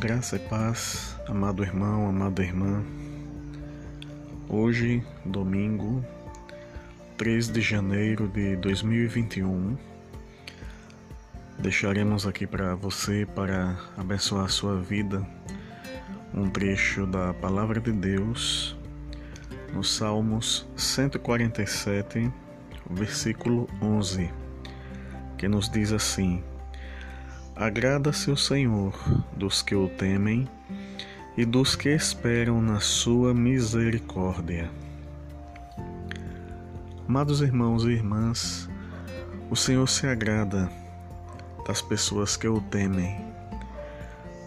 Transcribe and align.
Graça 0.00 0.36
e 0.36 0.38
paz, 0.38 1.14
amado 1.28 1.62
irmão, 1.62 2.08
amada 2.08 2.42
irmã. 2.42 2.82
Hoje, 4.48 5.04
domingo, 5.26 6.02
3 7.18 7.50
de 7.50 7.60
janeiro 7.60 8.26
de 8.26 8.56
2021, 8.56 9.76
deixaremos 11.58 12.26
aqui 12.26 12.46
para 12.46 12.74
você, 12.74 13.28
para 13.34 13.76
abençoar 13.94 14.46
a 14.46 14.48
sua 14.48 14.80
vida, 14.80 15.22
um 16.32 16.48
trecho 16.48 17.06
da 17.06 17.34
Palavra 17.34 17.78
de 17.78 17.92
Deus 17.92 18.74
no 19.74 19.84
Salmos 19.84 20.66
147, 20.78 22.32
versículo 22.88 23.68
11, 23.82 24.30
que 25.36 25.46
nos 25.46 25.68
diz 25.68 25.92
assim: 25.92 26.42
Agrada-se 27.60 28.30
o 28.30 28.38
Senhor 28.38 28.94
dos 29.36 29.60
que 29.60 29.74
o 29.74 29.86
temem 29.86 30.48
e 31.36 31.44
dos 31.44 31.76
que 31.76 31.90
esperam 31.90 32.62
na 32.62 32.80
sua 32.80 33.34
misericórdia. 33.34 34.70
Amados 37.06 37.42
irmãos 37.42 37.84
e 37.84 37.88
irmãs, 37.88 38.66
o 39.50 39.56
Senhor 39.56 39.86
se 39.86 40.06
agrada 40.06 40.72
das 41.66 41.82
pessoas 41.82 42.34
que 42.34 42.48
o 42.48 42.62
temem. 42.62 43.20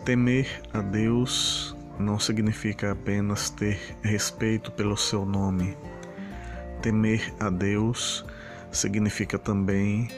Temer 0.04 0.64
a 0.74 0.82
Deus 0.82 1.78
não 2.00 2.18
significa 2.18 2.94
apenas 2.94 3.52
ter 3.52 3.80
respeito 4.02 4.72
pelo 4.72 4.98
seu 4.98 5.24
nome. 5.24 5.78
Temer 6.82 7.32
a 7.40 7.52
Deus 7.52 8.26
significa 8.72 9.38
também 9.38 10.10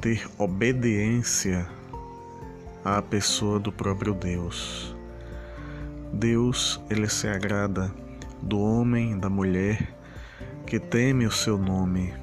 ter 0.00 0.24
obediência 0.38 1.68
à 2.86 3.02
pessoa 3.02 3.58
do 3.58 3.72
próprio 3.72 4.14
Deus. 4.14 4.94
Deus, 6.12 6.80
ele 6.88 7.08
se 7.08 7.26
agrada 7.26 7.92
do 8.40 8.60
homem, 8.60 9.18
da 9.18 9.28
mulher 9.28 9.92
que 10.64 10.78
teme 10.78 11.26
o 11.26 11.30
seu 11.32 11.58
nome, 11.58 12.14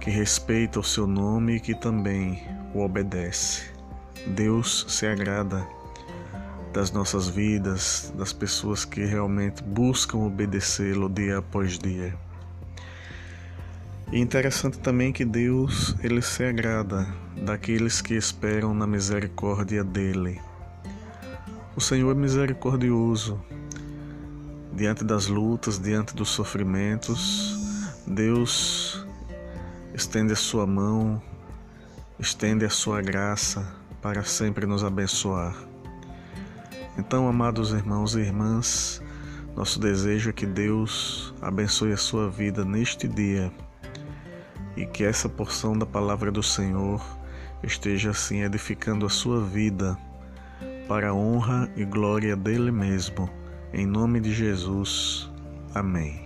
que 0.00 0.08
respeita 0.08 0.80
o 0.80 0.82
seu 0.82 1.06
nome 1.06 1.56
e 1.56 1.60
que 1.60 1.74
também 1.74 2.42
o 2.72 2.80
obedece. 2.80 3.70
Deus 4.28 4.86
se 4.88 5.06
agrada 5.06 5.66
das 6.72 6.90
nossas 6.90 7.28
vidas, 7.28 8.10
das 8.16 8.32
pessoas 8.32 8.86
que 8.86 9.04
realmente 9.04 9.62
buscam 9.62 10.20
obedecê-lo 10.20 11.10
dia 11.10 11.38
após 11.38 11.78
dia. 11.78 12.14
E 14.10 14.18
interessante 14.18 14.78
também 14.78 15.12
que 15.12 15.26
Deus 15.26 15.94
ele 16.02 16.22
se 16.22 16.42
agrada 16.42 17.06
daqueles 17.44 18.00
que 18.00 18.14
esperam 18.14 18.74
na 18.74 18.86
misericórdia 18.86 19.84
dele. 19.84 20.40
O 21.76 21.80
Senhor 21.80 22.10
é 22.10 22.14
misericordioso. 22.14 23.40
Diante 24.72 25.04
das 25.04 25.26
lutas, 25.26 25.78
diante 25.78 26.14
dos 26.14 26.30
sofrimentos, 26.30 27.54
Deus 28.06 29.06
estende 29.94 30.32
a 30.32 30.36
sua 30.36 30.66
mão, 30.66 31.22
estende 32.18 32.64
a 32.64 32.70
sua 32.70 33.00
graça 33.00 33.64
para 34.00 34.24
sempre 34.24 34.66
nos 34.66 34.82
abençoar. 34.82 35.54
Então, 36.96 37.28
amados 37.28 37.72
irmãos 37.72 38.14
e 38.14 38.20
irmãs, 38.20 39.02
nosso 39.54 39.78
desejo 39.78 40.30
é 40.30 40.32
que 40.32 40.46
Deus 40.46 41.34
abençoe 41.42 41.92
a 41.92 41.96
sua 41.96 42.28
vida 42.28 42.64
neste 42.64 43.06
dia 43.06 43.52
e 44.76 44.86
que 44.86 45.04
essa 45.04 45.28
porção 45.28 45.78
da 45.78 45.86
palavra 45.86 46.32
do 46.32 46.42
Senhor 46.42 47.00
esteja 47.64 48.10
assim 48.10 48.42
edificando 48.42 49.06
a 49.06 49.10
sua 49.10 49.40
vida 49.40 49.96
para 50.86 51.08
a 51.08 51.14
honra 51.14 51.70
e 51.76 51.84
glória 51.84 52.36
dele 52.36 52.70
mesmo. 52.70 53.28
Em 53.72 53.86
nome 53.86 54.20
de 54.20 54.32
Jesus. 54.32 55.30
Amém. 55.74 56.22